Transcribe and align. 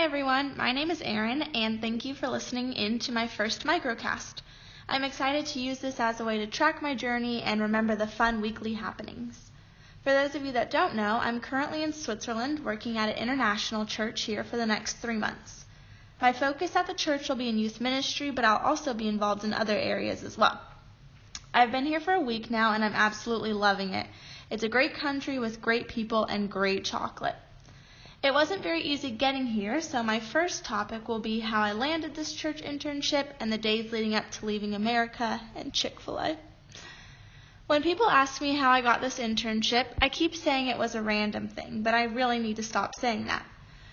Hi 0.00 0.06
everyone, 0.06 0.56
my 0.56 0.72
name 0.72 0.90
is 0.90 1.02
Erin, 1.02 1.42
and 1.54 1.78
thank 1.78 2.06
you 2.06 2.14
for 2.14 2.26
listening 2.26 2.72
in 2.72 3.00
to 3.00 3.12
my 3.12 3.26
first 3.26 3.64
microcast. 3.64 4.36
I'm 4.88 5.04
excited 5.04 5.44
to 5.44 5.60
use 5.60 5.80
this 5.80 6.00
as 6.00 6.18
a 6.18 6.24
way 6.24 6.38
to 6.38 6.46
track 6.46 6.80
my 6.80 6.94
journey 6.94 7.42
and 7.42 7.60
remember 7.60 7.94
the 7.94 8.06
fun 8.06 8.40
weekly 8.40 8.72
happenings. 8.72 9.50
For 10.02 10.10
those 10.10 10.34
of 10.34 10.42
you 10.42 10.52
that 10.52 10.70
don't 10.70 10.94
know, 10.94 11.18
I'm 11.20 11.38
currently 11.38 11.82
in 11.82 11.92
Switzerland 11.92 12.64
working 12.64 12.96
at 12.96 13.10
an 13.10 13.22
international 13.22 13.84
church 13.84 14.22
here 14.22 14.42
for 14.42 14.56
the 14.56 14.64
next 14.64 14.94
three 14.94 15.18
months. 15.18 15.66
My 16.18 16.32
focus 16.32 16.74
at 16.76 16.86
the 16.86 16.94
church 16.94 17.28
will 17.28 17.36
be 17.36 17.50
in 17.50 17.58
youth 17.58 17.78
ministry, 17.78 18.30
but 18.30 18.46
I'll 18.46 18.66
also 18.66 18.94
be 18.94 19.06
involved 19.06 19.44
in 19.44 19.52
other 19.52 19.76
areas 19.76 20.24
as 20.24 20.38
well. 20.38 20.58
I've 21.52 21.72
been 21.72 21.84
here 21.84 22.00
for 22.00 22.14
a 22.14 22.20
week 22.20 22.50
now 22.50 22.72
and 22.72 22.82
I'm 22.82 22.94
absolutely 22.94 23.52
loving 23.52 23.92
it. 23.92 24.06
It's 24.48 24.62
a 24.62 24.68
great 24.70 24.94
country 24.94 25.38
with 25.38 25.60
great 25.60 25.88
people 25.88 26.24
and 26.24 26.50
great 26.50 26.86
chocolate. 26.86 27.36
It 28.22 28.34
wasn't 28.34 28.62
very 28.62 28.82
easy 28.82 29.10
getting 29.10 29.46
here, 29.46 29.80
so 29.80 30.02
my 30.02 30.20
first 30.20 30.62
topic 30.62 31.08
will 31.08 31.20
be 31.20 31.40
how 31.40 31.62
I 31.62 31.72
landed 31.72 32.14
this 32.14 32.34
church 32.34 32.60
internship 32.60 33.28
and 33.40 33.50
the 33.50 33.56
days 33.56 33.92
leading 33.92 34.14
up 34.14 34.30
to 34.32 34.44
leaving 34.44 34.74
America 34.74 35.40
and 35.56 35.72
Chick 35.72 35.98
fil 35.98 36.18
A. 36.18 36.36
When 37.66 37.82
people 37.82 38.10
ask 38.10 38.42
me 38.42 38.54
how 38.54 38.70
I 38.72 38.82
got 38.82 39.00
this 39.00 39.18
internship, 39.18 39.86
I 40.02 40.10
keep 40.10 40.36
saying 40.36 40.66
it 40.66 40.76
was 40.76 40.94
a 40.94 41.02
random 41.02 41.48
thing, 41.48 41.82
but 41.82 41.94
I 41.94 42.04
really 42.04 42.38
need 42.38 42.56
to 42.56 42.62
stop 42.62 42.94
saying 42.94 43.24
that. 43.24 43.46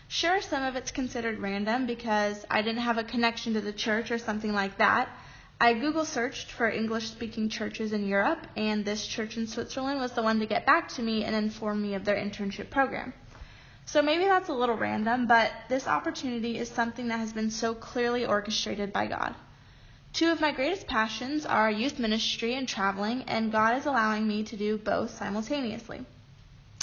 Sure, 0.10 0.42
some 0.42 0.64
of 0.64 0.76
it's 0.76 0.92
considered 0.92 1.40
random 1.40 1.86
because 1.86 2.46
I 2.52 2.62
didn't 2.62 2.82
have 2.82 2.98
a 2.98 3.06
connection 3.06 3.54
to 3.54 3.62
the 3.62 3.72
church 3.72 4.12
or 4.12 4.18
something 4.18 4.54
like 4.54 4.78
that. 4.78 5.08
I 5.62 5.72
Google 5.72 6.04
searched 6.04 6.52
for 6.52 6.70
English 6.70 7.10
speaking 7.10 7.48
churches 7.48 7.94
in 7.94 8.06
Europe, 8.06 8.46
and 8.58 8.84
this 8.84 9.08
church 9.08 9.38
in 9.38 9.48
Switzerland 9.48 10.02
was 10.02 10.12
the 10.12 10.22
one 10.22 10.40
to 10.42 10.46
get 10.46 10.66
back 10.66 10.90
to 10.90 11.02
me 11.02 11.24
and 11.24 11.34
inform 11.34 11.82
me 11.82 11.96
of 11.96 12.04
their 12.04 12.18
internship 12.18 12.70
program. 12.70 13.14
So 13.88 14.02
maybe 14.02 14.26
that's 14.26 14.50
a 14.50 14.54
little 14.54 14.76
random, 14.76 15.28
but 15.28 15.50
this 15.70 15.88
opportunity 15.88 16.58
is 16.58 16.68
something 16.68 17.08
that 17.08 17.20
has 17.20 17.32
been 17.32 17.50
so 17.50 17.74
clearly 17.74 18.26
orchestrated 18.26 18.92
by 18.92 19.08
God. 19.08 19.34
Two 20.12 20.30
of 20.30 20.42
my 20.42 20.52
greatest 20.52 20.88
passions 20.88 21.46
are 21.46 21.72
youth 21.72 21.98
ministry 21.98 22.56
and 22.56 22.68
traveling, 22.68 23.24
and 23.28 23.50
God 23.50 23.78
is 23.78 23.86
allowing 23.86 24.28
me 24.28 24.44
to 24.44 24.58
do 24.58 24.78
both 24.78 25.12
simultaneously. 25.12 26.06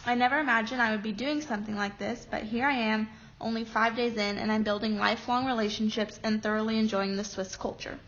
I 0.06 0.14
never 0.14 0.38
imagined 0.38 0.80
I 0.80 0.92
would 0.92 1.02
be 1.02 1.12
doing 1.12 1.42
something 1.42 1.77
like 1.77 1.98
this, 1.98 2.27
but 2.30 2.44
here 2.44 2.64
I 2.64 2.72
am, 2.72 3.10
only 3.38 3.66
five 3.66 3.97
days 3.97 4.16
in, 4.16 4.38
and 4.38 4.50
I'm 4.50 4.62
building 4.62 4.97
lifelong 4.97 5.44
relationships 5.44 6.19
and 6.22 6.42
thoroughly 6.42 6.78
enjoying 6.78 7.16
the 7.16 7.25
Swiss 7.25 7.55
culture. 7.55 7.98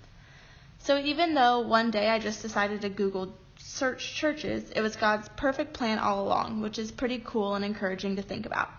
So 0.79 0.97
even 0.99 1.35
though 1.35 1.61
one 1.61 1.91
day 1.91 2.09
I 2.09 2.19
just 2.19 2.41
decided 2.41 2.81
to 2.81 2.89
Google 2.89 3.35
search 3.59 4.15
churches, 4.15 4.71
it 4.71 4.81
was 4.81 4.97
God's 4.97 5.29
perfect 5.37 5.75
plan 5.75 5.99
all 5.99 6.27
along, 6.27 6.63
which 6.63 6.79
is 6.79 6.91
pretty 6.91 7.21
cool 7.23 7.57
and 7.57 7.65
encouraging 7.65 8.17
to 8.17 8.23
think 8.23 8.47
about. 8.47 8.71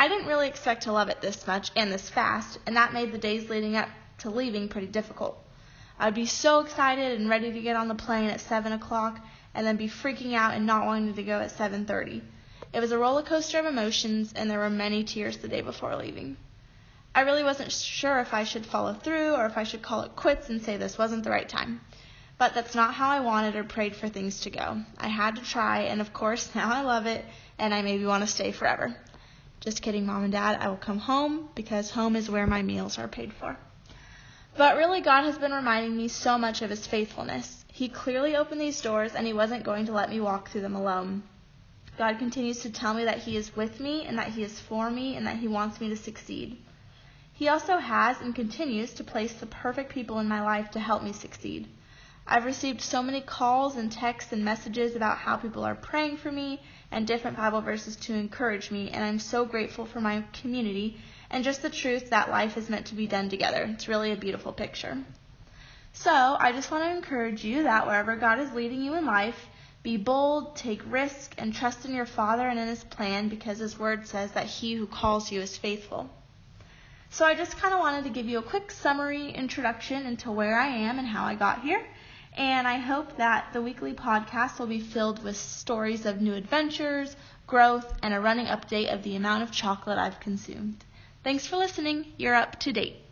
I 0.00 0.06
didn't 0.06 0.28
really 0.28 0.46
expect 0.46 0.84
to 0.84 0.92
love 0.92 1.08
it 1.08 1.20
this 1.20 1.44
much 1.44 1.72
and 1.74 1.90
this 1.90 2.08
fast, 2.08 2.60
and 2.66 2.76
that 2.76 2.92
made 2.92 3.10
the 3.10 3.18
days 3.18 3.50
leading 3.50 3.74
up 3.74 3.88
to 4.18 4.30
leaving 4.30 4.68
pretty 4.68 4.86
difficult. 4.86 5.36
I'd 5.98 6.14
be 6.14 6.26
so 6.26 6.60
excited 6.60 7.18
and 7.18 7.28
ready 7.28 7.52
to 7.52 7.60
get 7.60 7.74
on 7.74 7.88
the 7.88 7.96
plane 7.96 8.30
at 8.30 8.40
7 8.40 8.70
o'clock 8.70 9.18
and 9.54 9.66
then 9.66 9.76
be 9.76 9.88
freaking 9.88 10.34
out 10.34 10.54
and 10.54 10.64
not 10.64 10.86
wanting 10.86 11.14
to 11.14 11.22
go 11.24 11.40
at 11.40 11.50
7.30. 11.50 12.22
It 12.72 12.78
was 12.78 12.92
a 12.92 12.98
roller 12.98 13.22
coaster 13.22 13.58
of 13.58 13.66
emotions, 13.66 14.32
and 14.36 14.48
there 14.48 14.60
were 14.60 14.70
many 14.70 15.02
tears 15.02 15.38
the 15.38 15.48
day 15.48 15.62
before 15.62 15.96
leaving. 15.96 16.36
I 17.12 17.22
really 17.22 17.42
wasn't 17.42 17.72
sure 17.72 18.20
if 18.20 18.32
I 18.32 18.44
should 18.44 18.66
follow 18.66 18.92
through 18.92 19.34
or 19.34 19.46
if 19.46 19.58
I 19.58 19.64
should 19.64 19.82
call 19.82 20.02
it 20.02 20.14
quits 20.14 20.48
and 20.48 20.62
say 20.62 20.76
this 20.76 20.96
wasn't 20.96 21.24
the 21.24 21.30
right 21.30 21.48
time. 21.48 21.80
But 22.38 22.54
that's 22.54 22.76
not 22.76 22.94
how 22.94 23.10
I 23.10 23.18
wanted 23.18 23.56
or 23.56 23.64
prayed 23.64 23.96
for 23.96 24.08
things 24.08 24.42
to 24.42 24.50
go. 24.50 24.80
I 24.96 25.08
had 25.08 25.34
to 25.34 25.42
try, 25.42 25.80
and 25.80 26.00
of 26.00 26.12
course, 26.12 26.50
now 26.54 26.72
I 26.72 26.82
love 26.82 27.06
it, 27.06 27.24
and 27.58 27.74
I 27.74 27.82
maybe 27.82 28.06
want 28.06 28.22
to 28.22 28.28
stay 28.28 28.52
forever. 28.52 28.94
Just 29.60 29.82
kidding, 29.82 30.06
mom 30.06 30.24
and 30.24 30.32
dad. 30.32 30.58
I 30.60 30.68
will 30.68 30.76
come 30.76 30.98
home 30.98 31.48
because 31.54 31.90
home 31.90 32.14
is 32.14 32.30
where 32.30 32.46
my 32.46 32.62
meals 32.62 32.98
are 32.98 33.08
paid 33.08 33.32
for. 33.32 33.56
But 34.56 34.76
really, 34.76 35.00
God 35.00 35.24
has 35.24 35.38
been 35.38 35.52
reminding 35.52 35.96
me 35.96 36.08
so 36.08 36.38
much 36.38 36.62
of 36.62 36.70
his 36.70 36.86
faithfulness. 36.86 37.64
He 37.72 37.88
clearly 37.88 38.36
opened 38.36 38.60
these 38.60 38.80
doors 38.80 39.14
and 39.14 39.26
he 39.26 39.32
wasn't 39.32 39.64
going 39.64 39.86
to 39.86 39.92
let 39.92 40.10
me 40.10 40.20
walk 40.20 40.48
through 40.48 40.62
them 40.62 40.74
alone. 40.74 41.22
God 41.96 42.18
continues 42.18 42.60
to 42.60 42.70
tell 42.70 42.94
me 42.94 43.04
that 43.04 43.18
he 43.18 43.36
is 43.36 43.56
with 43.56 43.80
me 43.80 44.04
and 44.04 44.18
that 44.18 44.28
he 44.28 44.42
is 44.44 44.60
for 44.60 44.90
me 44.90 45.16
and 45.16 45.26
that 45.26 45.38
he 45.38 45.48
wants 45.48 45.80
me 45.80 45.88
to 45.88 45.96
succeed. 45.96 46.56
He 47.32 47.48
also 47.48 47.78
has 47.78 48.20
and 48.20 48.34
continues 48.34 48.92
to 48.94 49.04
place 49.04 49.32
the 49.32 49.46
perfect 49.46 49.92
people 49.92 50.18
in 50.18 50.28
my 50.28 50.42
life 50.42 50.70
to 50.72 50.80
help 50.80 51.02
me 51.02 51.12
succeed. 51.12 51.68
I've 52.30 52.44
received 52.44 52.82
so 52.82 53.02
many 53.02 53.22
calls 53.22 53.76
and 53.76 53.90
texts 53.90 54.32
and 54.32 54.44
messages 54.44 54.94
about 54.94 55.16
how 55.16 55.38
people 55.38 55.64
are 55.64 55.74
praying 55.74 56.18
for 56.18 56.30
me 56.30 56.60
and 56.90 57.06
different 57.06 57.38
Bible 57.38 57.62
verses 57.62 57.96
to 57.96 58.14
encourage 58.14 58.70
me, 58.70 58.90
and 58.90 59.02
I'm 59.02 59.18
so 59.18 59.46
grateful 59.46 59.86
for 59.86 60.02
my 60.02 60.22
community 60.34 60.98
and 61.30 61.42
just 61.42 61.62
the 61.62 61.70
truth 61.70 62.10
that 62.10 62.28
life 62.28 62.58
is 62.58 62.68
meant 62.68 62.84
to 62.88 62.94
be 62.94 63.06
done 63.06 63.30
together. 63.30 63.66
It's 63.72 63.88
really 63.88 64.12
a 64.12 64.16
beautiful 64.16 64.52
picture. 64.52 64.98
So, 65.94 66.36
I 66.38 66.52
just 66.52 66.70
want 66.70 66.84
to 66.84 66.94
encourage 66.94 67.44
you 67.44 67.62
that 67.62 67.86
wherever 67.86 68.14
God 68.14 68.40
is 68.40 68.52
leading 68.52 68.82
you 68.82 68.92
in 68.92 69.06
life, 69.06 69.46
be 69.82 69.96
bold, 69.96 70.54
take 70.54 70.82
risk, 70.92 71.34
and 71.38 71.54
trust 71.54 71.86
in 71.86 71.94
your 71.94 72.04
Father 72.04 72.46
and 72.46 72.58
in 72.58 72.68
His 72.68 72.84
plan 72.84 73.30
because 73.30 73.56
His 73.56 73.78
Word 73.78 74.06
says 74.06 74.32
that 74.32 74.44
He 74.44 74.74
who 74.74 74.86
calls 74.86 75.32
you 75.32 75.40
is 75.40 75.56
faithful. 75.56 76.10
So, 77.08 77.24
I 77.24 77.34
just 77.34 77.56
kind 77.56 77.72
of 77.72 77.80
wanted 77.80 78.04
to 78.04 78.10
give 78.10 78.26
you 78.26 78.36
a 78.36 78.42
quick 78.42 78.70
summary 78.70 79.30
introduction 79.30 80.04
into 80.04 80.30
where 80.30 80.58
I 80.58 80.66
am 80.66 80.98
and 80.98 81.08
how 81.08 81.24
I 81.24 81.34
got 81.34 81.62
here 81.62 81.82
and 82.38 82.68
I 82.68 82.76
hope 82.76 83.16
that 83.16 83.52
the 83.52 83.60
weekly 83.60 83.92
podcast 83.92 84.60
will 84.60 84.68
be 84.68 84.78
filled 84.78 85.24
with 85.24 85.36
stories 85.36 86.06
of 86.06 86.20
new 86.20 86.34
adventures, 86.34 87.16
growth, 87.48 87.98
and 88.00 88.14
a 88.14 88.20
running 88.20 88.46
update 88.46 88.94
of 88.94 89.02
the 89.02 89.16
amount 89.16 89.42
of 89.42 89.50
chocolate 89.50 89.98
I've 89.98 90.20
consumed. 90.20 90.84
Thanks 91.24 91.48
for 91.48 91.56
listening. 91.56 92.06
You're 92.16 92.36
up 92.36 92.60
to 92.60 92.72
date. 92.72 93.07